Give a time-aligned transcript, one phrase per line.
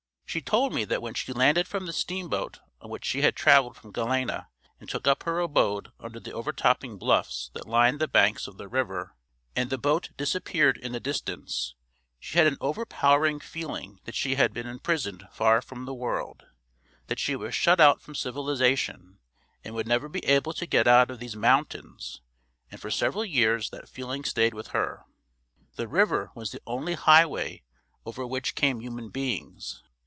[0.25, 3.75] She told me that when she landed from the steamboat on which she had traveled
[3.75, 4.47] from Galena
[4.79, 8.69] and took up her abode under the overtopping bluffs that lined the banks of the
[8.69, 9.13] river
[9.57, 11.75] and the boat disappeared in the distance,
[12.17, 16.43] she had an overpowering feeling that she had been imprisoned far from the world,
[17.07, 19.19] that she was shut out from civilization
[19.65, 22.21] and would never be able to get out of these "mountains"
[22.71, 25.03] and for several years that feeling stayed with her.
[25.75, 27.63] The river was the only highway
[28.05, 29.83] over which came human beings.